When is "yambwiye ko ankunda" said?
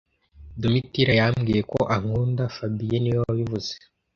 1.19-2.43